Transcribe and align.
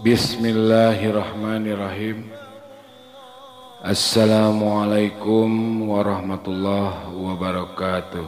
Bismillahirrahmanirrahim 0.00 2.32
Assalamualaikum 3.84 5.84
warahmatullahi 5.84 7.12
wabarakatuh 7.12 8.24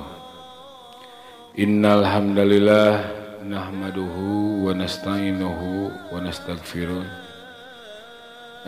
Innal 1.57 2.05
hamdalillah 2.05 3.09
nahmaduhu 3.49 4.69
wa 4.69 4.77
nasta'inuhu 4.77 5.89
wa 6.13 6.21
nastaghfiruh 6.21 7.01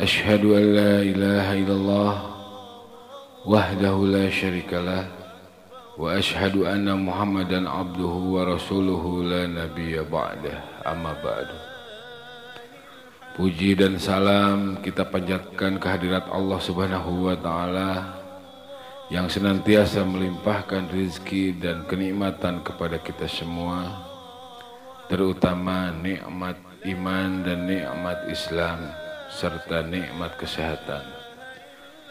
Ashhadu 0.01 0.57
an 0.57 0.65
la 0.73 1.05
ilaha 1.05 1.53
illallah 1.53 2.33
wahdahu 3.45 4.09
la 4.09 4.25
syarikalah 4.33 5.05
wa 6.01 6.17
ashhadu 6.17 6.65
anna 6.65 6.97
Muhammadan 6.97 7.69
abduhu 7.69 8.41
wa 8.41 8.57
rasuluhu 8.57 9.29
la 9.29 9.45
nabiyya 9.45 10.09
ba'dah 10.09 10.89
amma 10.89 11.13
ba'du 11.21 11.66
Puji 13.37 13.77
dan 13.77 14.01
salam 14.01 14.81
kita 14.81 15.05
panjatkan 15.13 15.77
kehadirat 15.77 16.25
Allah 16.33 16.57
Subhanahu 16.57 17.29
wa 17.29 17.37
taala 17.37 18.17
yang 19.13 19.29
senantiasa 19.29 20.09
melimpahkan 20.09 20.89
rizki 20.89 21.53
dan 21.53 21.85
kenikmatan 21.85 22.65
kepada 22.65 22.97
kita 22.97 23.29
semua 23.29 23.93
terutama 25.13 25.93
nikmat 26.01 26.57
iman 26.89 27.45
dan 27.45 27.69
nikmat 27.69 28.25
Islam 28.33 28.89
serta 29.29 29.85
nikmat 29.85 30.33
kesehatan. 30.41 31.05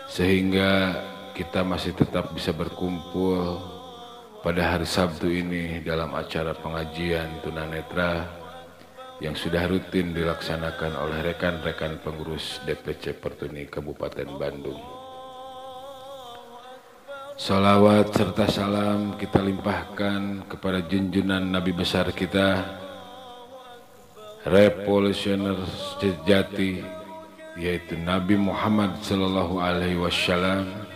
Sehingga 0.06 0.94
kita 1.34 1.66
masih 1.66 1.98
tetap 1.98 2.38
bisa 2.38 2.54
berkumpul 2.54 3.66
pada 4.46 4.78
hari 4.78 4.86
Sabtu 4.86 5.34
ini 5.34 5.82
dalam 5.82 6.14
acara 6.14 6.54
pengajian 6.54 7.42
tunanetra 7.42 8.45
yang 9.24 9.36
sudah 9.36 9.64
rutin 9.72 10.12
dilaksanakan 10.12 11.00
oleh 11.00 11.32
rekan-rekan 11.32 12.04
pengurus 12.04 12.60
DPC 12.68 13.16
Pertuni 13.16 13.64
Kabupaten 13.72 14.28
Bandung. 14.36 14.82
Salawat 17.36 18.16
serta 18.16 18.48
salam 18.48 19.20
kita 19.20 19.44
limpahkan 19.44 20.48
kepada 20.48 20.80
junjunan 20.84 21.44
Nabi 21.44 21.76
besar 21.76 22.12
kita, 22.16 22.64
revolusioner 24.48 25.60
sejati, 26.00 26.80
yaitu 27.60 28.00
Nabi 28.00 28.40
Muhammad 28.40 29.04
Sallallahu 29.04 29.60
Alaihi 29.60 30.00
Wasallam, 30.00 30.88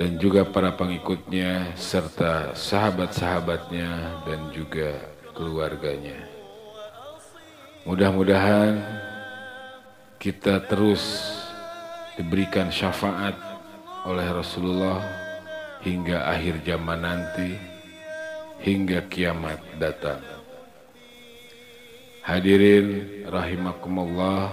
dan 0.00 0.16
juga 0.16 0.48
para 0.48 0.72
pengikutnya 0.72 1.76
serta 1.76 2.56
sahabat-sahabatnya 2.56 4.24
dan 4.24 4.48
juga 4.56 5.09
keluarganya. 5.40 6.20
Mudah-mudahan 7.88 8.76
kita 10.20 10.60
terus 10.68 11.32
diberikan 12.20 12.68
syafaat 12.68 13.32
oleh 14.04 14.28
Rasulullah 14.28 15.00
hingga 15.80 16.28
akhir 16.28 16.60
zaman 16.60 17.00
nanti, 17.00 17.56
hingga 18.60 19.08
kiamat 19.08 19.56
datang. 19.80 20.20
Hadirin 22.20 23.24
rahimakumullah, 23.24 24.52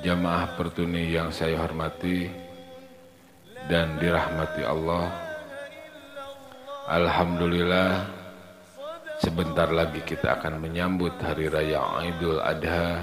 jamaah 0.00 0.56
pertuni 0.56 1.12
yang 1.12 1.28
saya 1.28 1.60
hormati 1.60 2.32
dan 3.68 4.00
dirahmati 4.00 4.64
Allah. 4.64 5.12
Alhamdulillah 6.88 8.17
Sebentar 9.18 9.66
lagi 9.74 9.98
kita 10.06 10.38
akan 10.38 10.62
menyambut 10.62 11.18
Hari 11.18 11.50
Raya 11.50 11.82
Idul 12.06 12.38
Adha 12.38 13.02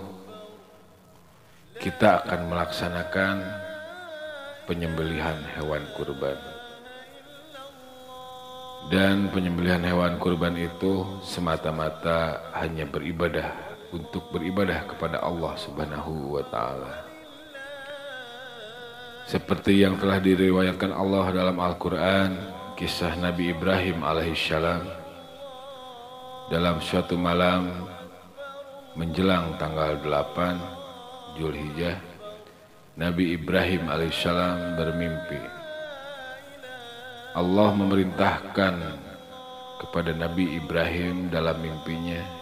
kita 1.80 2.20
akan 2.20 2.52
melaksanakan 2.52 3.36
penyembelihan 4.68 5.40
hewan 5.56 5.80
kurban. 5.96 6.36
Dan 8.92 9.32
penyembelihan 9.32 9.80
hewan 9.80 10.20
kurban 10.20 10.52
itu 10.60 11.04
semata-mata 11.24 12.52
hanya 12.60 12.84
beribadah 12.84 13.67
untuk 13.92 14.28
beribadah 14.34 14.84
kepada 14.84 15.24
Allah 15.24 15.56
Subhanahu 15.56 16.36
wa 16.36 16.44
taala. 16.48 16.94
Seperti 19.28 19.84
yang 19.84 20.00
telah 20.00 20.20
diriwayatkan 20.24 20.88
Allah 20.88 21.28
dalam 21.32 21.60
Al-Qur'an, 21.60 22.32
kisah 22.80 23.12
Nabi 23.20 23.52
Ibrahim 23.52 24.00
alaihissalam 24.00 24.88
dalam 26.48 26.80
suatu 26.80 27.12
malam 27.20 27.68
menjelang 28.96 29.60
tanggal 29.60 30.00
8 30.00 31.36
Julhijjah 31.36 32.00
Nabi 32.96 33.36
Ibrahim 33.36 33.84
alaihissalam 33.84 34.80
bermimpi 34.80 35.42
Allah 37.36 37.68
memerintahkan 37.76 38.74
kepada 39.84 40.16
Nabi 40.16 40.56
Ibrahim 40.56 41.28
dalam 41.28 41.60
mimpinya 41.60 42.37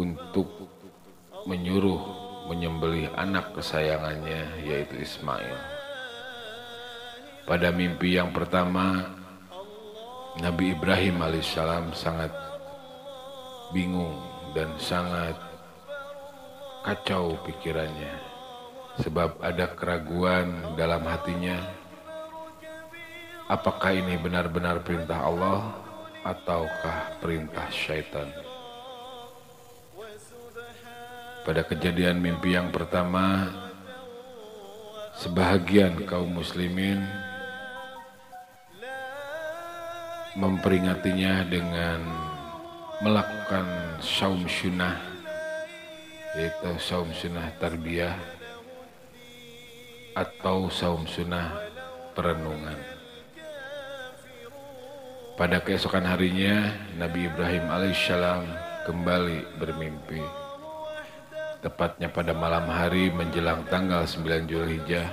untuk 0.00 0.48
menyuruh 1.44 2.00
menyembelih 2.48 3.12
anak 3.20 3.52
kesayangannya 3.52 4.64
yaitu 4.64 5.04
Ismail. 5.04 5.56
Pada 7.44 7.68
mimpi 7.68 8.16
yang 8.16 8.32
pertama 8.32 9.12
Nabi 10.40 10.72
Ibrahim 10.72 11.20
alaihissalam 11.20 11.92
sangat 11.92 12.32
bingung 13.76 14.16
dan 14.56 14.72
sangat 14.80 15.36
kacau 16.80 17.36
pikirannya 17.44 18.14
sebab 18.98 19.36
ada 19.44 19.70
keraguan 19.76 20.74
dalam 20.74 21.04
hatinya 21.04 21.60
apakah 23.50 23.94
ini 23.94 24.16
benar-benar 24.18 24.82
perintah 24.86 25.22
Allah 25.22 25.74
ataukah 26.22 27.18
perintah 27.18 27.66
syaitan. 27.72 28.49
Pada 31.40 31.64
kejadian 31.64 32.20
mimpi 32.20 32.52
yang 32.52 32.68
pertama, 32.68 33.48
sebahagian 35.16 36.04
kaum 36.04 36.36
muslimin 36.36 37.00
memperingatinya 40.36 41.48
dengan 41.48 42.04
melakukan 43.00 43.64
saum 44.04 44.44
sunnah 44.44 45.00
yaitu 46.36 46.70
saum 46.76 47.08
sunnah 47.16 47.48
tarbiyah 47.56 48.14
atau 50.12 50.68
saum 50.68 51.08
sunnah 51.08 51.56
perenungan. 52.12 52.76
Pada 55.40 55.56
keesokan 55.64 56.04
harinya 56.04 56.76
Nabi 57.00 57.32
Ibrahim 57.32 57.64
alaihissalam 57.72 58.44
kembali 58.84 59.56
bermimpi 59.56 60.39
Tepatnya 61.60 62.08
pada 62.08 62.32
malam 62.32 62.72
hari 62.72 63.12
menjelang 63.12 63.68
tanggal 63.68 64.08
9 64.08 64.48
Julhijjah, 64.48 65.04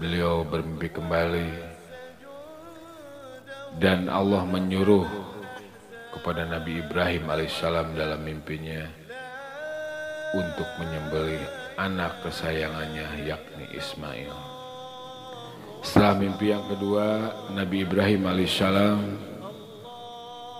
beliau 0.00 0.40
bermimpi 0.40 0.88
kembali 0.88 1.52
dan 3.76 4.08
Allah 4.08 4.40
menyuruh 4.48 5.04
kepada 6.16 6.48
Nabi 6.48 6.80
Ibrahim 6.80 7.28
alaihissalam 7.28 7.92
dalam 7.92 8.24
mimpinya 8.24 8.88
untuk 10.32 10.64
menyembelih 10.80 11.44
anak 11.76 12.24
kesayangannya 12.24 13.28
yakni 13.28 13.68
Ismail. 13.76 14.32
Setelah 15.84 16.24
mimpi 16.24 16.56
yang 16.56 16.64
kedua, 16.72 17.36
Nabi 17.52 17.84
Ibrahim 17.84 18.32
alaihissalam 18.32 19.00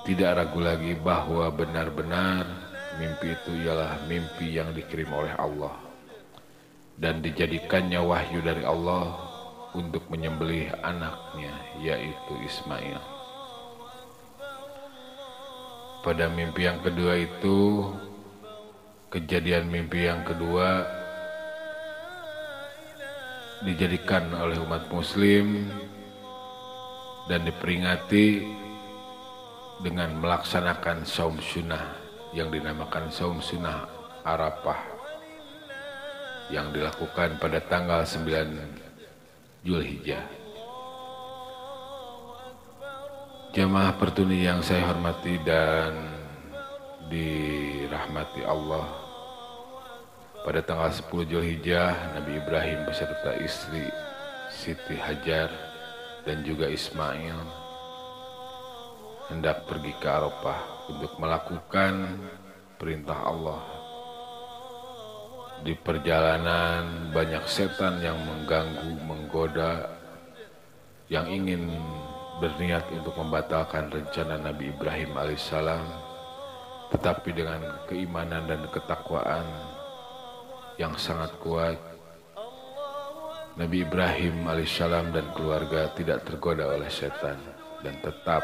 tidak 0.05 0.45
ragu 0.45 0.61
lagi 0.61 0.93
bahwa 1.01 1.49
benar-benar 1.49 2.64
Mimpi 2.95 3.35
itu 3.35 3.51
ialah 3.67 4.07
mimpi 4.07 4.55
yang 4.55 4.71
dikirim 4.71 5.11
oleh 5.11 5.35
Allah 5.35 5.75
dan 6.95 7.19
dijadikannya 7.19 7.99
wahyu 7.99 8.39
dari 8.39 8.63
Allah 8.63 9.19
untuk 9.75 10.07
menyembelih 10.07 10.71
anaknya 10.87 11.51
yaitu 11.83 12.35
Ismail. 12.47 13.03
Pada 16.07 16.31
mimpi 16.31 16.69
yang 16.69 16.79
kedua 16.85 17.19
itu 17.19 17.91
kejadian 19.11 19.67
mimpi 19.67 20.07
yang 20.07 20.23
kedua 20.23 20.87
dijadikan 23.65 24.29
oleh 24.39 24.61
umat 24.63 24.87
muslim 24.93 25.67
dan 27.27 27.43
diperingati 27.49 28.45
dengan 29.81 30.13
melaksanakan 30.21 31.09
saum 31.09 31.41
sunnah 31.41 32.04
yang 32.35 32.51
dinamakan 32.51 33.15
saum 33.15 33.39
sunnah 33.39 33.87
Arafah 34.27 34.83
yang 36.51 36.75
dilakukan 36.75 37.39
pada 37.39 37.63
tanggal 37.63 38.03
9 38.03 39.63
Julhijjah. 39.63 40.27
Jamaah 43.55 43.95
pertuni 43.95 44.43
yang 44.43 44.59
saya 44.67 44.83
hormati 44.91 45.39
dan 45.47 45.95
dirahmati 47.07 48.43
Allah. 48.43 48.91
Pada 50.43 50.61
tanggal 50.61 50.91
10 50.91 51.31
Julhijjah, 51.31 52.19
Nabi 52.19 52.43
Ibrahim 52.43 52.83
beserta 52.83 53.39
istri 53.39 53.87
Siti 54.51 54.99
Hajar 54.99 55.49
dan 56.27 56.43
juga 56.43 56.67
Ismail 56.67 57.39
hendak 59.31 59.65
pergi 59.71 59.95
ke 60.03 60.09
Arafah 60.11 60.74
untuk 60.89 61.17
melakukan 61.17 62.21
perintah 62.77 63.19
Allah. 63.25 63.63
Di 65.65 65.73
perjalanan 65.81 67.09
banyak 67.15 67.45
setan 67.49 68.03
yang 68.05 68.21
mengganggu, 68.21 69.01
menggoda, 69.09 69.89
yang 71.09 71.25
ingin 71.31 71.73
berniat 72.43 72.85
untuk 72.93 73.17
membatalkan 73.17 73.89
rencana 73.89 74.37
Nabi 74.41 74.75
Ibrahim 74.75 75.17
alaihissalam, 75.17 75.85
tetapi 76.93 77.31
dengan 77.33 77.61
keimanan 77.89 78.45
dan 78.45 78.69
ketakwaan 78.69 79.47
yang 80.77 80.93
sangat 81.01 81.33
kuat, 81.41 81.79
Nabi 83.55 83.87
Ibrahim 83.87 84.43
alaihissalam 84.45 85.15
dan 85.15 85.31
keluarga 85.33 85.87
tidak 85.95 86.27
tergoda 86.27 86.75
oleh 86.75 86.91
setan 86.91 87.39
dan 87.87 87.95
tetap 88.03 88.43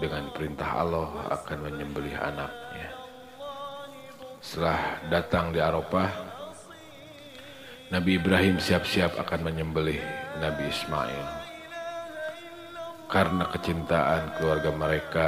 dengan 0.00 0.28
perintah 0.32 0.84
Allah 0.84 1.08
akan 1.32 1.58
menyembelih 1.70 2.16
anaknya. 2.16 2.88
Setelah 4.42 5.02
datang 5.08 5.50
di 5.50 5.58
Arafah, 5.58 6.10
Nabi 7.86 8.18
Ibrahim 8.18 8.58
siap-siap 8.58 9.14
akan 9.14 9.46
menyembelih 9.46 10.02
Nabi 10.42 10.66
Ismail. 10.66 11.26
Karena 13.06 13.46
kecintaan 13.46 14.34
keluarga 14.36 14.70
mereka 14.74 15.26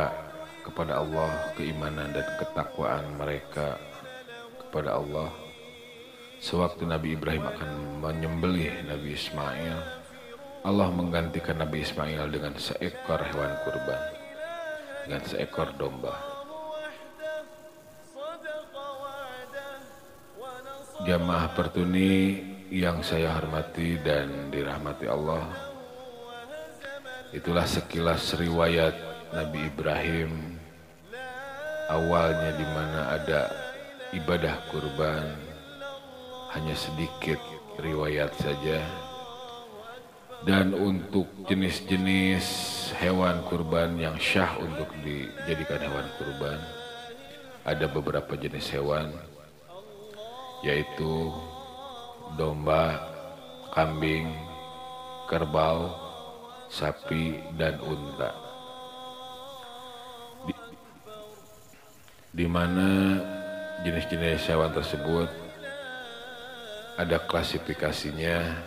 kepada 0.66 0.98
Allah, 0.98 1.30
keimanan 1.54 2.10
dan 2.10 2.26
ketakwaan 2.36 3.06
mereka 3.14 3.78
kepada 4.58 4.98
Allah. 4.98 5.30
Sewaktu 6.38 6.86
Nabi 6.86 7.14
Ibrahim 7.14 7.46
akan 7.46 7.70
menyembelih 8.02 8.86
Nabi 8.86 9.14
Ismail, 9.14 9.78
Allah 10.66 10.88
menggantikan 10.90 11.62
Nabi 11.62 11.86
Ismail 11.86 12.26
dengan 12.30 12.58
seekor 12.58 13.22
hewan 13.22 13.54
kurban, 13.62 14.02
dengan 15.08 15.24
seekor 15.24 15.72
domba. 15.80 16.12
Jamaah 21.08 21.56
pertuni 21.56 22.36
yang 22.68 23.00
saya 23.00 23.32
hormati 23.40 23.96
dan 24.04 24.52
dirahmati 24.52 25.08
Allah 25.08 25.48
Itulah 27.32 27.64
sekilas 27.64 28.36
riwayat 28.36 28.92
Nabi 29.32 29.72
Ibrahim 29.72 30.58
Awalnya 31.88 32.50
di 32.60 32.66
mana 32.66 33.00
ada 33.14 33.48
ibadah 34.12 34.58
kurban 34.68 35.32
Hanya 36.52 36.76
sedikit 36.76 37.40
riwayat 37.80 38.34
saja 38.42 39.07
Dan 40.46 40.70
untuk 40.70 41.26
jenis-jenis 41.50 42.46
hewan 43.02 43.42
kurban 43.50 43.98
yang 43.98 44.14
syah 44.22 44.54
untuk 44.62 44.86
dijadikan 45.02 45.82
hewan 45.82 46.06
kurban 46.14 46.58
Ada 47.66 47.90
beberapa 47.90 48.38
jenis 48.38 48.70
hewan 48.70 49.12
yaitu 50.62 51.30
domba, 52.34 52.98
kambing, 53.70 54.26
kerbau, 55.30 55.94
sapi, 56.66 57.38
dan 57.54 57.78
unta. 57.78 58.34
Di, 60.42 60.54
di 62.34 62.46
mana 62.50 63.22
jenis-jenis 63.86 64.50
hewan 64.50 64.74
tersebut 64.74 65.30
ada 66.98 67.22
klasifikasinya 67.22 68.58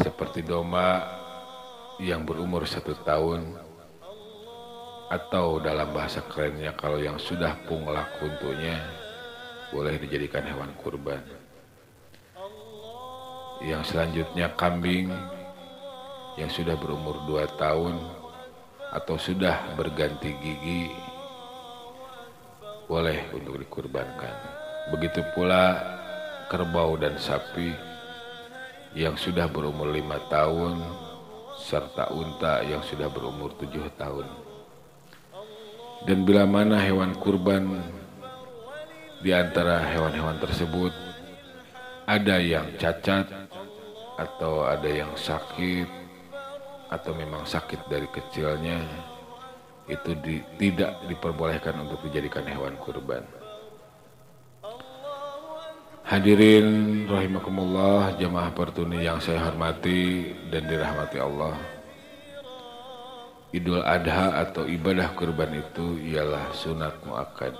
seperti 0.00 0.40
domba 0.46 1.20
yang 2.00 2.24
berumur 2.24 2.64
satu 2.64 2.96
tahun 3.04 3.58
atau 5.12 5.60
dalam 5.60 5.92
bahasa 5.92 6.24
kerennya 6.24 6.72
kalau 6.72 6.96
yang 6.96 7.20
sudah 7.20 7.52
punglak 7.68 8.08
untuknya 8.24 8.80
boleh 9.68 10.00
dijadikan 10.00 10.44
hewan 10.48 10.72
kurban. 10.80 11.20
Yang 13.60 13.92
selanjutnya 13.92 14.56
kambing 14.56 15.12
yang 16.40 16.48
sudah 16.48 16.74
berumur 16.80 17.28
dua 17.28 17.44
tahun 17.60 18.00
atau 18.92 19.16
sudah 19.20 19.76
berganti 19.76 20.32
gigi 20.40 20.88
boleh 22.88 23.28
untuk 23.36 23.60
dikurbankan. 23.60 24.36
Begitu 24.92 25.24
pula 25.36 25.80
kerbau 26.48 26.96
dan 27.00 27.16
sapi 27.16 27.91
yang 28.92 29.16
sudah 29.16 29.48
berumur 29.48 29.88
lima 29.88 30.20
tahun 30.28 30.76
serta 31.56 32.12
unta 32.12 32.60
yang 32.66 32.84
sudah 32.84 33.08
berumur 33.08 33.56
tujuh 33.56 33.88
tahun. 33.96 34.26
Dan 36.02 36.26
bila 36.26 36.44
mana 36.44 36.82
hewan 36.82 37.14
kurban 37.16 37.78
di 39.22 39.30
antara 39.30 39.78
hewan-hewan 39.86 40.36
tersebut 40.42 40.90
ada 42.10 42.42
yang 42.42 42.66
cacat 42.74 43.30
atau 44.18 44.66
ada 44.66 44.90
yang 44.90 45.14
sakit 45.14 45.86
atau 46.90 47.12
memang 47.14 47.46
sakit 47.46 47.86
dari 47.88 48.10
kecilnya 48.10 48.82
itu 49.88 50.12
di, 50.20 50.42
tidak 50.58 51.06
diperbolehkan 51.06 51.80
untuk 51.86 52.02
dijadikan 52.04 52.44
hewan 52.44 52.74
kurban. 52.82 53.22
Hadirin 56.12 57.08
rahimakumullah 57.08 58.20
jamaah 58.20 58.52
pertuni 58.52 59.00
yang 59.00 59.16
saya 59.16 59.48
hormati 59.48 60.28
dan 60.52 60.68
dirahmati 60.68 61.16
Allah. 61.16 61.56
Idul 63.48 63.80
Adha 63.80 64.44
atau 64.44 64.68
ibadah 64.68 65.16
kurban 65.16 65.56
itu 65.56 65.96
ialah 66.04 66.52
sunat 66.52 67.00
muakkad 67.08 67.56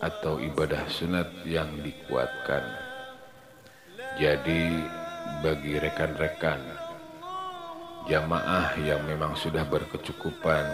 atau 0.00 0.40
ibadah 0.40 0.88
sunat 0.88 1.28
yang 1.44 1.68
dikuatkan. 1.84 2.64
Jadi 4.16 4.80
bagi 5.44 5.76
rekan-rekan 5.76 6.64
jamaah 8.08 8.72
yang 8.80 9.04
memang 9.04 9.36
sudah 9.36 9.68
berkecukupan 9.68 10.64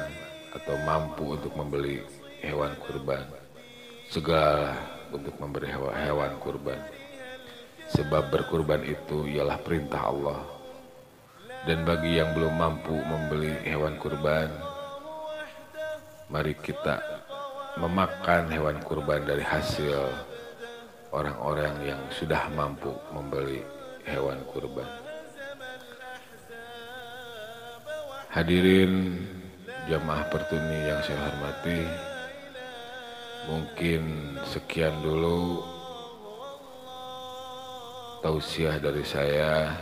atau 0.54 0.78
mampu 0.86 1.34
untuk 1.34 1.50
membeli 1.58 1.98
hewan 2.46 2.78
kurban, 2.78 3.26
segala 4.06 4.93
untuk 5.14 5.38
memberi 5.38 5.70
hewan 5.72 6.34
kurban. 6.42 6.78
Sebab 7.94 8.34
berkurban 8.34 8.82
itu 8.82 9.30
ialah 9.30 9.62
perintah 9.62 10.10
Allah. 10.10 10.40
Dan 11.64 11.86
bagi 11.86 12.20
yang 12.20 12.34
belum 12.36 12.54
mampu 12.58 12.92
membeli 12.92 13.54
hewan 13.64 13.96
kurban, 13.96 14.52
mari 16.28 16.52
kita 16.60 17.00
memakan 17.80 18.52
hewan 18.52 18.78
kurban 18.84 19.24
dari 19.24 19.40
hasil 19.40 20.12
orang-orang 21.14 21.72
yang 21.86 22.02
sudah 22.10 22.50
mampu 22.52 22.92
membeli 23.14 23.64
hewan 24.04 24.36
kurban. 24.50 24.86
Hadirin 28.34 29.22
jamaah 29.86 30.26
pertuni 30.26 30.90
yang 30.90 30.98
saya 31.06 31.22
hormati, 31.22 31.80
mungkin 33.48 34.34
sekian 34.48 34.94
dulu 35.04 35.64
tausiah 38.24 38.80
dari 38.80 39.04
saya. 39.04 39.72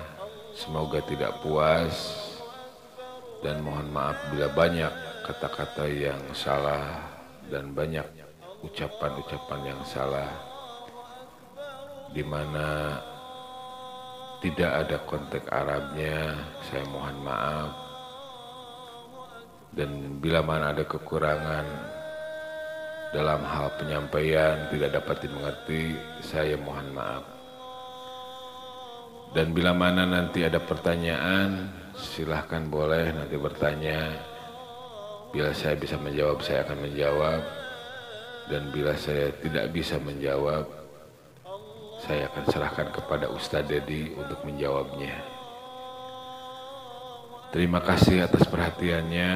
Semoga 0.52 1.00
tidak 1.08 1.40
puas 1.40 2.12
dan 3.40 3.64
mohon 3.64 3.88
maaf 3.88 4.20
bila 4.28 4.52
banyak 4.52 4.92
kata-kata 5.24 5.88
yang 5.88 6.20
salah 6.36 7.08
dan 7.48 7.72
banyak 7.72 8.04
ucapan-ucapan 8.60 9.72
yang 9.72 9.80
salah 9.88 10.28
di 12.12 12.20
mana 12.20 13.00
tidak 14.44 14.70
ada 14.84 14.96
kontak 15.06 15.46
Arabnya, 15.48 16.34
saya 16.66 16.82
mohon 16.90 17.16
maaf. 17.22 17.70
Dan 19.72 20.20
bila 20.20 20.44
mana 20.44 20.74
ada 20.74 20.84
kekurangan 20.84 21.64
dalam 23.12 23.44
hal 23.44 23.68
penyampaian 23.76 24.72
tidak 24.72 24.96
dapat 24.96 25.20
dimengerti, 25.20 26.00
saya 26.24 26.56
mohon 26.56 26.88
maaf. 26.96 27.24
Dan 29.36 29.52
bila 29.52 29.76
mana 29.76 30.08
nanti 30.08 30.44
ada 30.44 30.60
pertanyaan, 30.60 31.68
silahkan 31.92 32.64
boleh 32.68 33.12
nanti 33.12 33.36
bertanya. 33.36 34.12
Bila 35.32 35.52
saya 35.52 35.76
bisa 35.76 35.96
menjawab, 36.00 36.40
saya 36.40 36.64
akan 36.64 36.78
menjawab. 36.88 37.40
Dan 38.48 38.68
bila 38.72 38.92
saya 38.96 39.32
tidak 39.40 39.72
bisa 39.72 39.96
menjawab, 40.00 40.68
saya 42.04 42.28
akan 42.32 42.44
serahkan 42.48 42.88
kepada 42.92 43.28
Ustadz 43.32 43.68
Dedi 43.68 44.12
untuk 44.16 44.40
menjawabnya. 44.44 45.16
Terima 47.52 47.84
kasih 47.84 48.24
atas 48.24 48.48
perhatiannya. 48.48 49.32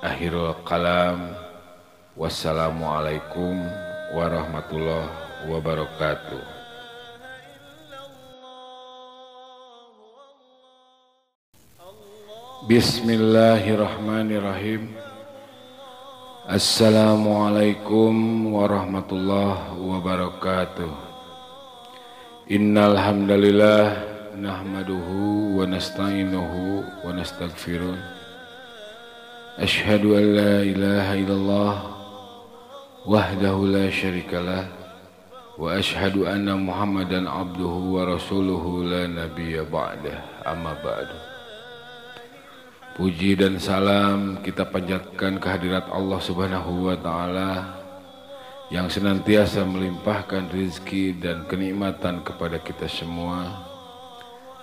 Akhirul 0.00 0.56
kalam. 0.64 1.51
Wassalamualaikum 2.12 3.72
warahmatullahi 4.12 5.48
wabarakatuh. 5.48 6.44
Bismillahirrahmanirrahim. 12.68 14.92
Assalamualaikum 16.44 18.12
warahmatullahi 18.60 19.72
wabarakatuh. 19.80 20.92
Innal 22.52 23.00
hamdalillah 23.00 24.04
nahmaduhu 24.36 25.56
wa 25.56 25.64
nasta'inuhu 25.64 26.84
wa 26.84 27.08
nastaghfiruh. 27.08 27.96
Ashhadu 29.56 30.20
an 30.20 30.24
la 30.36 30.60
ilaha 30.60 31.16
illallah 31.16 32.01
la 33.02 33.90
syarikalah 33.90 34.70
wa 35.58 35.74
ashhadu 35.74 36.22
anna 36.22 36.54
Muhammadan 36.54 37.26
abduhu 37.26 37.98
wa 37.98 38.06
rasuluhu 38.06 38.86
la 38.86 39.10
nabiyya 39.10 39.66
ba'dah 39.66 40.46
amma 40.46 40.78
ba'du. 40.78 41.18
Puji 42.94 43.34
dan 43.34 43.58
salam 43.58 44.38
kita 44.46 44.68
panjatkan 44.70 45.42
kehadirat 45.42 45.90
Allah 45.90 46.20
Subhanahu 46.22 46.92
wa 46.92 46.96
taala 47.00 47.74
yang 48.70 48.86
senantiasa 48.86 49.66
melimpahkan 49.66 50.46
rizki 50.54 51.10
dan 51.18 51.42
kenikmatan 51.50 52.22
kepada 52.22 52.62
kita 52.62 52.86
semua 52.86 53.66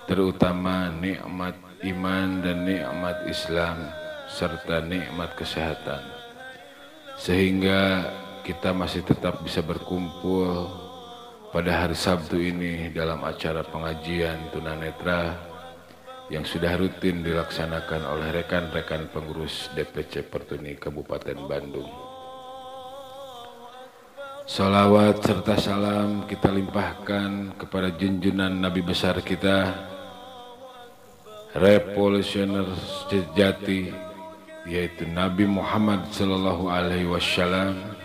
terutama 0.08 0.88
nikmat 0.96 1.54
iman 1.84 2.40
dan 2.40 2.64
nikmat 2.64 3.20
Islam 3.28 3.76
serta 4.32 4.80
nikmat 4.80 5.36
kesehatan 5.36 6.02
sehingga 7.20 8.08
kita 8.42 8.72
masih 8.72 9.04
tetap 9.04 9.40
bisa 9.44 9.60
berkumpul 9.60 10.68
pada 11.50 11.84
hari 11.84 11.98
Sabtu 11.98 12.38
ini 12.38 12.94
dalam 12.94 13.20
acara 13.26 13.66
pengajian 13.66 14.50
tunanetra 14.54 15.34
yang 16.30 16.46
sudah 16.46 16.78
rutin 16.78 17.26
dilaksanakan 17.26 18.06
oleh 18.06 18.30
rekan-rekan 18.40 19.10
pengurus 19.10 19.66
DPC 19.74 20.30
Pertuni 20.30 20.78
Kabupaten 20.78 21.38
Bandung. 21.50 21.90
Salawat 24.46 25.22
serta 25.22 25.58
salam 25.58 26.26
kita 26.26 26.50
limpahkan 26.50 27.54
kepada 27.58 27.94
junjunan 27.94 28.50
Nabi 28.50 28.82
besar 28.82 29.18
kita 29.22 29.90
Revolusioner 31.50 32.66
sejati 33.10 33.90
yaitu 34.70 35.02
Nabi 35.10 35.50
Muhammad 35.50 36.14
Sallallahu 36.14 36.70
Alaihi 36.70 37.10
Wasallam 37.10 37.99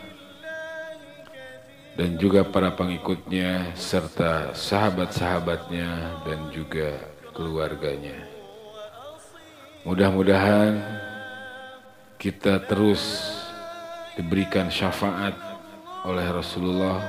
dan 1.95 2.19
juga 2.19 2.43
para 2.43 2.75
pengikutnya 2.75 3.71
serta 3.75 4.51
sahabat-sahabatnya 4.51 6.19
dan 6.27 6.39
juga 6.51 6.91
keluarganya. 7.31 8.19
Mudah-mudahan 9.87 10.83
kita 12.19 12.59
terus 12.67 13.31
diberikan 14.19 14.67
syafaat 14.67 15.35
oleh 16.03 16.27
Rasulullah 16.31 16.99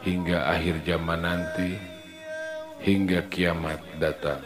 hingga 0.00 0.48
akhir 0.48 0.80
zaman 0.86 1.20
nanti 1.20 1.76
hingga 2.80 3.26
kiamat 3.28 3.80
datang. 4.00 4.40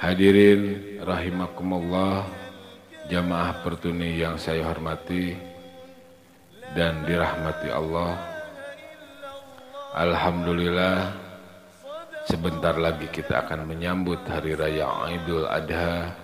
Hadirin 0.00 0.96
rahimakumullah 1.04 2.24
jamaah 3.12 3.60
pertuni 3.60 4.16
yang 4.16 4.40
saya 4.40 4.64
hormati 4.64 5.49
dan 6.74 7.02
dirahmati 7.06 7.68
Allah. 7.70 8.14
Alhamdulillah 9.90 11.10
sebentar 12.30 12.78
lagi 12.78 13.10
kita 13.10 13.42
akan 13.42 13.66
menyambut 13.66 14.22
hari 14.30 14.54
raya 14.54 14.86
Idul 15.10 15.50
Adha 15.50 16.14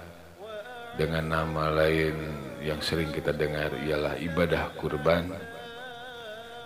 dengan 0.94 1.26
nama 1.26 1.74
lain 1.74 2.14
yang 2.62 2.78
sering 2.78 3.10
kita 3.10 3.34
dengar 3.34 3.74
ialah 3.82 4.14
ibadah 4.22 4.70
kurban 4.78 5.34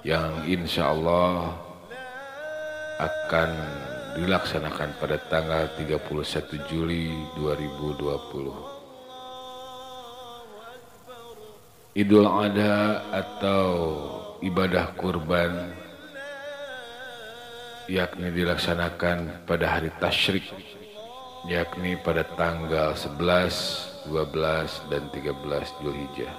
yang 0.05 0.45
insya 0.45 0.93
Allah 0.93 1.57
akan 3.01 3.51
dilaksanakan 4.21 4.91
pada 5.01 5.17
tanggal 5.33 5.73
31 5.81 6.69
Juli 6.69 7.09
2020. 7.37 8.80
Idul 11.91 12.23
Adha 12.23 13.03
atau 13.11 13.67
ibadah 14.39 14.95
kurban 14.95 15.75
yakni 17.91 18.31
dilaksanakan 18.31 19.43
pada 19.43 19.67
hari 19.67 19.91
tasyrik 19.99 20.47
yakni 21.51 21.99
pada 21.99 22.23
tanggal 22.39 22.95
11 22.95 24.07
12 24.07 24.87
dan 24.87 25.03
13 25.11 25.83
Julhijjah. 25.83 26.35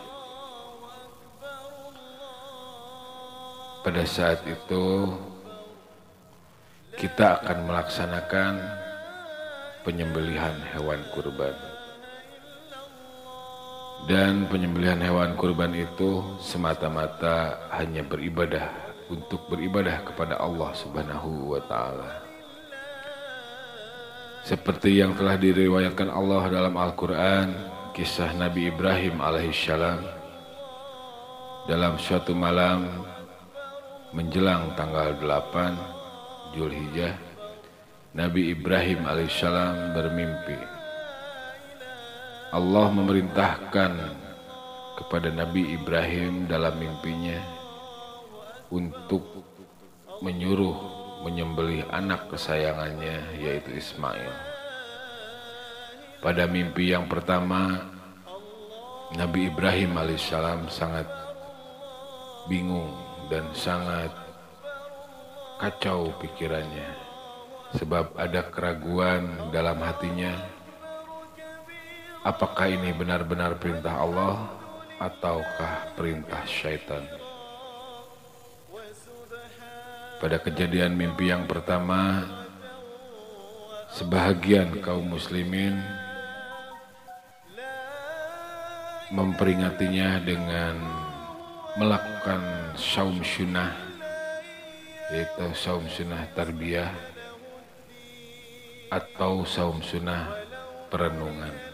Pada 3.84 4.04
saat 4.08 4.40
itu 4.48 4.86
kita 6.96 7.44
akan 7.44 7.60
melaksanakan 7.68 8.54
penyembelihan 9.84 10.56
hewan 10.72 11.04
kurban. 11.12 11.81
Dan 14.10 14.50
penyembelihan 14.50 14.98
hewan 14.98 15.38
kurban 15.38 15.78
itu 15.78 16.26
semata-mata 16.42 17.70
hanya 17.78 18.02
beribadah 18.02 18.92
untuk 19.12 19.46
beribadah 19.52 20.02
kepada 20.08 20.42
Allah 20.42 20.72
Subhanahu 20.74 21.54
wa 21.54 21.62
taala. 21.68 22.12
Seperti 24.42 24.98
yang 24.98 25.14
telah 25.14 25.38
diriwayatkan 25.38 26.10
Allah 26.10 26.50
dalam 26.50 26.74
Al-Quran, 26.74 27.54
kisah 27.94 28.34
Nabi 28.34 28.74
Ibrahim 28.74 29.22
alaihissalam 29.22 30.02
dalam 31.70 31.94
suatu 32.02 32.34
malam 32.34 32.90
menjelang 34.18 34.74
tanggal 34.74 35.14
8 35.22 36.58
Julhijjah, 36.58 37.14
Nabi 38.18 38.50
Ibrahim 38.50 39.06
alaihissalam 39.06 39.94
bermimpi. 39.94 40.81
Allah 42.52 42.92
memerintahkan 42.92 43.92
kepada 45.00 45.32
Nabi 45.32 45.72
Ibrahim 45.72 46.52
dalam 46.52 46.76
mimpinya 46.76 47.40
untuk 48.68 49.24
menyuruh 50.20 50.76
menyembelih 51.24 51.88
anak 51.96 52.28
kesayangannya 52.28 53.40
yaitu 53.40 53.80
Ismail. 53.80 54.36
Pada 56.20 56.44
mimpi 56.44 56.92
yang 56.92 57.08
pertama, 57.08 57.88
Nabi 59.16 59.48
Ibrahim 59.48 59.96
alaihissalam 59.96 60.68
sangat 60.68 61.08
bingung 62.52 62.92
dan 63.32 63.48
sangat 63.56 64.12
kacau 65.56 66.12
pikirannya 66.20 66.90
sebab 67.80 68.12
ada 68.20 68.44
keraguan 68.52 69.56
dalam 69.56 69.80
hatinya 69.80 70.36
apakah 72.22 72.70
ini 72.70 72.94
benar-benar 72.94 73.58
perintah 73.58 73.98
Allah 73.98 74.46
ataukah 75.02 75.98
perintah 75.98 76.46
syaitan. 76.46 77.02
Pada 80.22 80.38
kejadian 80.38 80.94
mimpi 80.94 81.34
yang 81.34 81.50
pertama, 81.50 82.22
sebahagian 83.90 84.78
kaum 84.86 85.10
muslimin 85.10 85.82
memperingatinya 89.10 90.22
dengan 90.22 90.78
melakukan 91.76 92.42
saum 92.78 93.18
sunnah 93.26 93.74
yaitu 95.12 95.48
saum 95.58 95.84
sunnah 95.92 96.24
tarbiyah 96.38 96.94
atau 98.88 99.44
saum 99.44 99.84
sunnah 99.84 100.32
perenungan. 100.88 101.71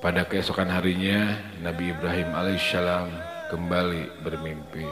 Pada 0.00 0.24
keesokan 0.24 0.72
harinya, 0.72 1.36
Nabi 1.60 1.92
Ibrahim 1.92 2.32
alaihissalam 2.32 3.12
kembali 3.52 4.24
bermimpi. 4.24 4.88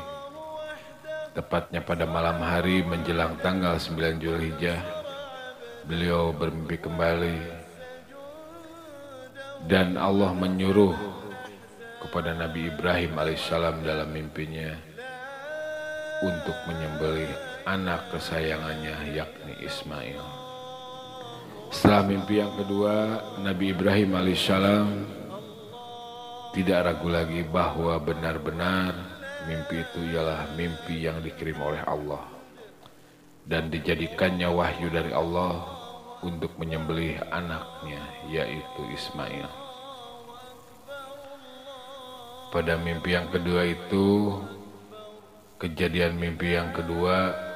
Tepatnya 1.32 1.80
pada 1.80 2.04
malam 2.04 2.36
hari 2.44 2.84
menjelang 2.84 3.40
tanggal 3.40 3.80
9 3.80 4.20
Julhijjah, 4.20 4.76
beliau 5.88 6.36
bermimpi 6.36 6.76
kembali 6.76 7.40
dan 9.64 9.96
Allah 9.96 10.36
menyuruh 10.36 10.92
kepada 12.04 12.36
Nabi 12.36 12.68
Ibrahim 12.68 13.16
alaihissalam 13.16 13.80
dalam 13.80 14.12
mimpinya 14.12 14.76
untuk 16.20 16.54
menyembelih 16.68 17.32
anak 17.64 18.12
kesayangannya 18.12 19.16
yakni 19.16 19.56
Ismail. 19.64 20.20
Setelah 21.68 22.00
mimpi 22.08 22.40
yang 22.40 22.52
kedua, 22.56 22.94
Nabi 23.44 23.76
Ibrahim 23.76 24.16
alaihissalam 24.16 24.88
tidak 26.56 26.78
ragu 26.88 27.12
lagi 27.12 27.44
bahwa 27.44 28.00
benar-benar 28.00 28.96
mimpi 29.44 29.84
itu 29.84 30.00
ialah 30.16 30.48
mimpi 30.56 31.04
yang 31.04 31.20
dikirim 31.20 31.60
oleh 31.60 31.84
Allah 31.84 32.24
dan 33.44 33.68
dijadikannya 33.68 34.48
wahyu 34.48 34.88
dari 34.88 35.12
Allah 35.12 35.60
untuk 36.24 36.56
menyembelih 36.56 37.20
anaknya 37.28 38.00
yaitu 38.32 38.82
Ismail. 38.88 39.48
Pada 42.48 42.80
mimpi 42.80 43.12
yang 43.12 43.28
kedua 43.28 43.68
itu 43.68 44.40
kejadian 45.60 46.16
mimpi 46.16 46.56
yang 46.56 46.72
kedua 46.72 47.47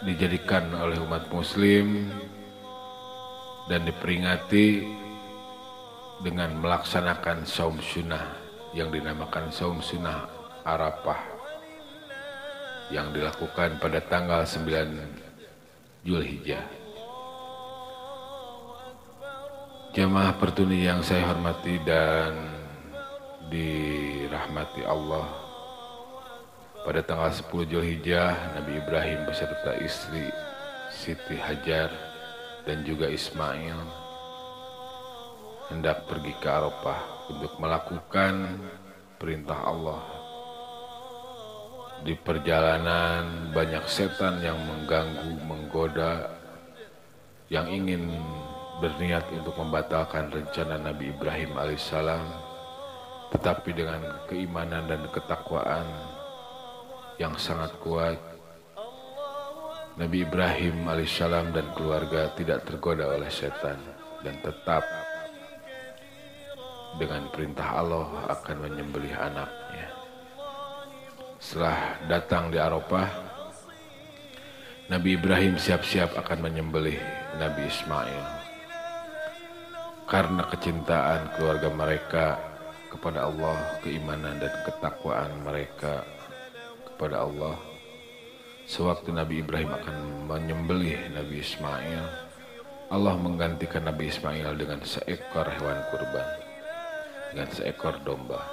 dijadikan 0.00 0.72
oleh 0.72 0.96
umat 1.04 1.28
muslim 1.28 2.08
dan 3.68 3.84
diperingati 3.84 4.88
dengan 6.24 6.56
melaksanakan 6.56 7.44
saum 7.44 7.76
sunnah 7.80 8.32
yang 8.72 8.88
dinamakan 8.88 9.52
saum 9.52 9.84
sunnah 9.84 10.24
Arafah 10.64 11.20
yang 12.90 13.12
dilakukan 13.12 13.78
pada 13.78 14.02
tanggal 14.02 14.42
9 14.42 16.04
Julhijjah. 16.04 16.64
Jemaah 19.90 20.34
pertuni 20.38 20.86
yang 20.86 21.02
saya 21.02 21.26
hormati 21.26 21.76
dan 21.82 22.34
dirahmati 23.50 24.86
Allah 24.86 25.49
pada 26.80 27.04
tanggal 27.04 27.28
10 27.28 27.68
Julhijjah, 27.68 28.56
Nabi 28.56 28.80
Ibrahim 28.80 29.28
beserta 29.28 29.76
istri 29.84 30.32
Siti 30.88 31.36
Hajar 31.36 31.92
dan 32.64 32.80
juga 32.88 33.04
Ismail 33.08 33.76
hendak 35.68 36.08
pergi 36.08 36.32
ke 36.40 36.48
Arafah 36.48 37.30
untuk 37.30 37.52
melakukan 37.60 38.58
perintah 39.20 39.60
Allah. 39.60 40.02
Di 42.00 42.16
perjalanan 42.16 43.52
banyak 43.52 43.84
setan 43.84 44.40
yang 44.40 44.56
mengganggu, 44.56 45.36
menggoda, 45.44 46.32
yang 47.52 47.68
ingin 47.68 48.08
berniat 48.80 49.28
untuk 49.36 49.52
membatalkan 49.60 50.32
rencana 50.32 50.80
Nabi 50.80 51.12
Ibrahim 51.12 51.60
alaihissalam, 51.60 52.24
tetapi 53.36 53.68
dengan 53.76 54.00
keimanan 54.32 54.88
dan 54.88 55.04
ketakwaan 55.12 55.84
yang 57.20 57.36
sangat 57.36 57.76
kuat. 57.84 58.16
Nabi 60.00 60.24
Ibrahim 60.24 60.88
alaihissalam 60.88 61.52
dan 61.52 61.68
keluarga 61.76 62.32
tidak 62.32 62.64
tergoda 62.64 63.12
oleh 63.12 63.28
setan 63.28 63.76
dan 64.24 64.40
tetap 64.40 64.80
dengan 66.96 67.28
perintah 67.28 67.76
Allah 67.76 68.08
akan 68.32 68.56
menyembelih 68.64 69.12
anaknya. 69.12 69.92
Setelah 71.36 72.00
datang 72.08 72.48
di 72.48 72.56
Arafah, 72.56 73.08
Nabi 74.88 75.20
Ibrahim 75.20 75.60
siap-siap 75.60 76.16
akan 76.16 76.38
menyembelih 76.40 76.96
Nabi 77.36 77.68
Ismail. 77.68 78.24
Karena 80.08 80.42
kecintaan 80.48 81.36
keluarga 81.36 81.68
mereka 81.68 82.26
kepada 82.88 83.28
Allah, 83.28 83.78
keimanan 83.84 84.40
dan 84.40 84.50
ketakwaan 84.66 85.30
mereka 85.46 86.02
kepada 87.00 87.24
Allah. 87.24 87.56
Sewaktu 88.68 89.16
Nabi 89.16 89.40
Ibrahim 89.40 89.72
akan 89.72 89.96
menyembelih 90.28 91.16
Nabi 91.16 91.40
Ismail 91.40 92.28
Allah 92.92 93.16
menggantikan 93.16 93.88
Nabi 93.88 94.12
Ismail 94.12 94.52
dengan 94.52 94.84
seekor 94.84 95.48
hewan 95.48 95.80
kurban 95.88 96.28
dengan 97.32 97.48
seekor 97.56 97.96
domba. 98.04 98.44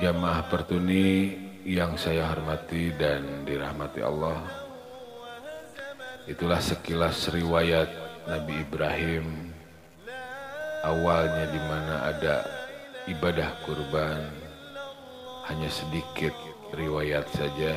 Jamaah 0.00 0.48
pertuni 0.48 1.36
yang 1.68 2.00
saya 2.00 2.24
hormati 2.24 2.88
dan 2.96 3.44
dirahmati 3.44 4.00
Allah 4.00 4.40
itulah 6.24 6.58
sekilas 6.64 7.28
riwayat 7.28 7.92
Nabi 8.24 8.64
Ibrahim 8.64 9.52
awalnya 10.88 11.44
di 11.52 11.60
mana 11.60 11.94
ada 12.08 12.57
ibadah 13.08 13.50
kurban 13.64 14.28
hanya 15.48 15.68
sedikit 15.72 16.36
riwayat 16.76 17.24
saja 17.32 17.74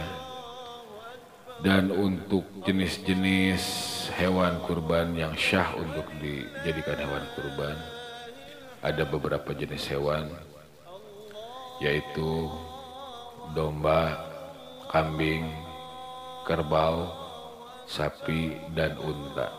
dan 1.63 1.93
untuk 1.93 2.43
jenis-jenis 2.67 3.63
hewan 4.19 4.59
kurban 4.67 5.15
yang 5.15 5.31
syah 5.39 5.71
untuk 5.79 6.03
dijadikan 6.19 6.99
hewan 6.99 7.25
kurban 7.37 7.77
ada 8.83 9.07
beberapa 9.07 9.55
jenis 9.55 9.87
hewan 9.87 10.27
yaitu 11.81 12.45
domba, 13.57 14.13
kambing, 14.93 15.49
kerbau, 16.45 17.09
sapi, 17.89 18.53
dan 18.77 18.93
unta. 19.01 19.49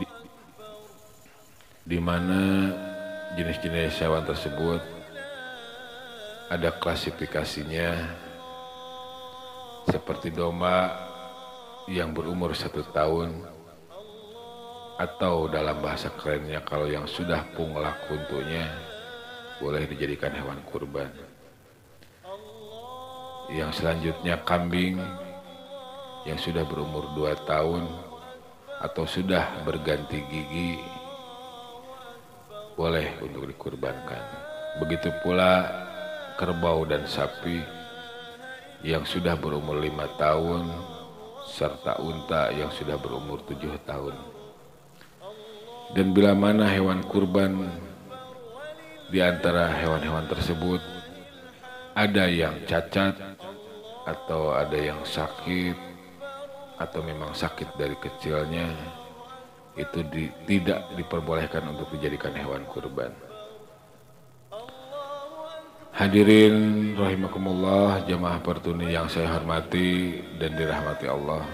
Di, 0.00 0.06
di 1.84 1.98
mana 2.00 2.72
jenis-jenis 3.34 3.98
hewan 3.98 4.22
tersebut 4.22 4.78
ada 6.46 6.70
klasifikasinya 6.78 8.06
seperti 9.90 10.30
domba 10.30 10.94
yang 11.90 12.14
berumur 12.14 12.54
satu 12.54 12.86
tahun 12.94 13.34
atau 14.96 15.50
dalam 15.50 15.82
bahasa 15.82 16.08
kerennya 16.14 16.62
kalau 16.62 16.86
yang 16.86 17.04
sudah 17.04 17.42
punglak 17.58 17.98
untuknya 18.06 18.70
boleh 19.58 19.84
dijadikan 19.90 20.32
hewan 20.32 20.60
kurban. 20.68 21.10
Yang 23.46 23.82
selanjutnya 23.82 24.42
kambing 24.42 24.98
yang 26.26 26.38
sudah 26.38 26.66
berumur 26.66 27.06
dua 27.14 27.38
tahun 27.46 27.86
atau 28.82 29.06
sudah 29.06 29.62
berganti 29.62 30.18
gigi 30.26 30.82
boleh 32.76 33.16
untuk 33.24 33.48
dikurbankan. 33.48 34.20
Begitu 34.84 35.08
pula 35.24 35.64
kerbau 36.36 36.84
dan 36.84 37.08
sapi 37.08 37.64
yang 38.84 39.08
sudah 39.08 39.32
berumur 39.40 39.80
lima 39.80 40.04
tahun 40.20 40.68
serta 41.48 42.04
unta 42.04 42.52
yang 42.52 42.68
sudah 42.68 43.00
berumur 43.00 43.40
tujuh 43.48 43.80
tahun. 43.88 44.12
Dan 45.96 46.12
bila 46.12 46.36
mana 46.36 46.68
hewan 46.68 47.00
kurban 47.08 47.64
di 49.08 49.24
antara 49.24 49.72
hewan-hewan 49.72 50.28
tersebut 50.28 50.82
ada 51.96 52.28
yang 52.28 52.60
cacat 52.68 53.16
atau 54.04 54.52
ada 54.52 54.76
yang 54.76 55.00
sakit 55.00 55.78
atau 56.76 57.00
memang 57.00 57.32
sakit 57.32 57.72
dari 57.80 57.96
kecilnya 57.96 58.68
itu 59.76 60.00
di, 60.08 60.32
tidak 60.48 60.88
diperbolehkan 60.96 61.68
untuk 61.68 61.92
dijadikan 61.92 62.32
hewan 62.32 62.64
kurban. 62.72 63.12
Hadirin 65.96 66.92
rahimakumullah 66.92 68.04
jamaah 68.04 68.40
pertuni 68.44 68.92
yang 68.92 69.08
saya 69.08 69.32
hormati 69.32 70.20
dan 70.36 70.52
dirahmati 70.52 71.06
Allah. 71.08 71.44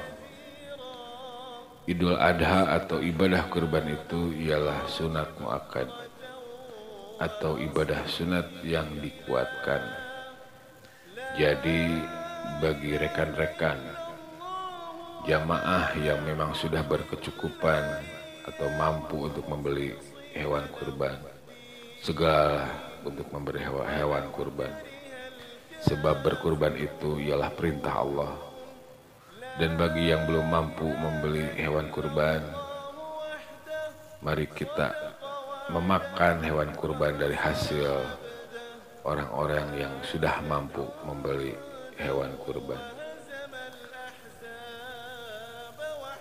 Idul 1.86 2.18
Adha 2.18 2.78
atau 2.78 2.98
ibadah 3.02 3.46
kurban 3.50 3.86
itu 3.90 4.34
ialah 4.34 4.86
sunat 4.86 5.34
muakkad 5.38 5.90
atau 7.22 7.54
ibadah 7.58 8.02
sunat 8.06 8.66
yang 8.66 8.86
dikuatkan. 8.98 9.82
Jadi 11.38 12.02
bagi 12.58 12.98
rekan-rekan 12.98 13.78
jamaah 15.22 15.94
yang 16.02 16.18
memang 16.26 16.50
sudah 16.54 16.82
berkecukupan 16.82 17.84
atau 18.42 18.68
mampu 18.74 19.30
untuk 19.30 19.46
membeli 19.46 19.94
hewan 20.34 20.66
kurban. 20.74 21.14
Segala 22.02 22.66
untuk 23.06 23.30
memberi 23.30 23.62
hewan, 23.62 24.26
kurban. 24.34 24.74
Sebab 25.86 26.26
berkurban 26.26 26.74
itu 26.74 27.22
ialah 27.22 27.54
perintah 27.54 27.94
Allah. 28.02 28.34
Dan 29.58 29.78
bagi 29.78 30.10
yang 30.10 30.26
belum 30.26 30.46
mampu 30.50 30.86
membeli 30.90 31.46
hewan 31.54 31.86
kurban 31.92 32.42
mari 34.22 34.46
kita 34.46 34.94
memakan 35.74 36.46
hewan 36.46 36.70
kurban 36.78 37.18
dari 37.18 37.34
hasil 37.34 37.90
orang-orang 39.02 39.66
yang 39.74 39.94
sudah 40.06 40.38
mampu 40.46 40.86
membeli 41.02 41.58
hewan 41.98 42.30
kurban 42.46 43.01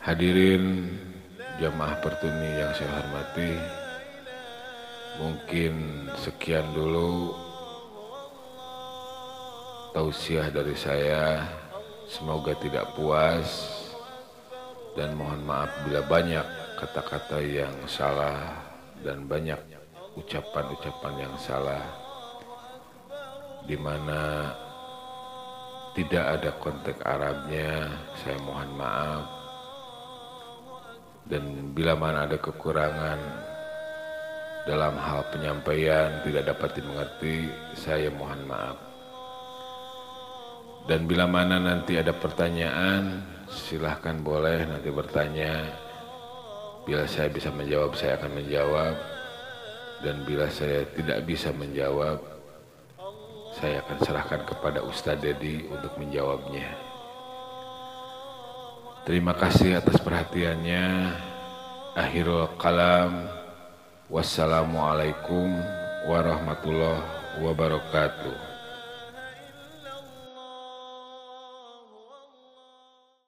hadirin 0.02 0.90
jamaah 1.62 1.94
pertuni 2.02 2.58
yang 2.58 2.74
saya 2.74 2.90
hormati 2.90 3.54
mungkin 5.22 5.74
sekian 6.18 6.66
dulu 6.74 7.38
tausiah 9.94 10.50
dari 10.50 10.74
saya. 10.74 11.46
Semoga 12.12 12.52
tidak 12.60 12.92
puas 12.92 13.72
dan 15.00 15.16
mohon 15.16 15.48
maaf 15.48 15.72
bila 15.88 16.04
banyak 16.04 16.44
kata-kata 16.76 17.40
yang 17.40 17.72
salah 17.88 18.52
dan 19.00 19.24
banyak 19.32 19.56
ucapan-ucapan 20.20 21.24
yang 21.24 21.36
salah 21.40 21.88
di 23.64 23.80
mana 23.80 24.52
tidak 25.96 26.26
ada 26.36 26.52
konteks 26.60 27.00
Arabnya. 27.00 27.96
Saya 28.20 28.36
mohon 28.44 28.76
maaf 28.76 29.41
dan 31.30 31.74
bila 31.78 31.94
mana 31.94 32.26
ada 32.26 32.38
kekurangan 32.42 33.20
dalam 34.66 34.94
hal 34.98 35.26
penyampaian 35.34 36.22
tidak 36.22 36.54
dapat 36.54 36.70
dimengerti, 36.78 37.50
saya 37.74 38.14
mohon 38.14 38.42
maaf. 38.46 38.78
Dan 40.86 41.06
bila 41.06 41.30
mana 41.30 41.62
nanti 41.62 41.98
ada 41.98 42.14
pertanyaan, 42.14 43.22
silahkan 43.50 44.18
boleh 44.18 44.66
nanti 44.66 44.90
bertanya. 44.90 45.66
Bila 46.86 47.06
saya 47.06 47.30
bisa 47.30 47.54
menjawab, 47.54 47.94
saya 47.94 48.18
akan 48.18 48.32
menjawab. 48.34 48.96
Dan 50.02 50.26
bila 50.26 50.50
saya 50.50 50.82
tidak 50.98 51.22
bisa 51.30 51.54
menjawab, 51.54 52.18
saya 53.54 53.86
akan 53.86 53.98
serahkan 54.02 54.42
kepada 54.50 54.82
Ustadz 54.82 55.22
Dedi 55.22 55.70
untuk 55.70 55.94
menjawabnya. 56.02 56.91
Terima 59.02 59.34
kasih 59.34 59.82
atas 59.82 59.98
perhatiannya. 59.98 61.10
Akhirul 61.98 62.54
kalam. 62.62 63.26
Wassalamualaikum 64.12 65.58
warahmatullahi 66.06 67.42
wabarakatuh. 67.42 68.51